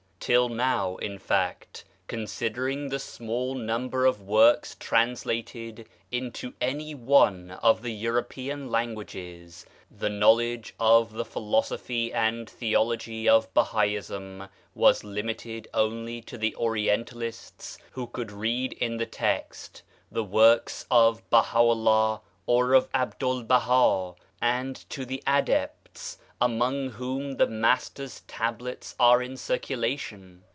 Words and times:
Till 0.23 0.49
now, 0.49 0.97
in 0.97 1.17
fact, 1.17 1.83
con 2.07 2.25
sidering 2.27 2.91
the 2.91 2.99
small 2.99 3.55
number 3.55 4.05
of 4.05 4.21
works 4.21 4.75
translated 4.79 5.89
into 6.11 6.53
any 6.61 6.93
one 6.93 7.49
of 7.63 7.81
the 7.81 7.91
European 7.91 8.69
languages, 8.69 9.65
the 9.89 10.09
knowledge 10.09 10.75
of 10.79 11.13
the 11.13 11.25
philo 11.25 11.61
sophy 11.61 12.13
and 12.13 12.47
theology 12.47 13.27
of 13.27 13.51
Bahaism 13.55 14.47
was 14.75 15.03
limited 15.03 15.67
only 15.73 16.21
to 16.21 16.37
the 16.37 16.55
Orientalists 16.55 17.79
who 17.93 18.05
could 18.05 18.31
read 18.31 18.73
in 18.73 18.97
the 18.97 19.07
text 19.07 19.81
the 20.11 20.23
works 20.23 20.85
of 20.91 21.27
Baha'u'llah 21.31 22.21
or 22.45 22.73
of 22.75 22.91
'Abdu'1 22.91 23.47
Baha, 23.47 24.13
and 24.39 24.75
to 24.91 25.03
the 25.03 25.23
adepts 25.25 26.19
among 26.43 26.89
whom 26.89 27.33
the 27.33 27.45
Master's 27.45 28.21
Tablets 28.21 28.95
are 28.99 29.21
in 29.21 29.37
circulation. 29.37 30.43